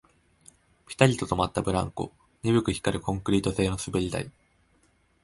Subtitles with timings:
[0.87, 2.11] ピタリと止まったブランコ、
[2.41, 4.31] 鈍く光るコンクリート製の滑り台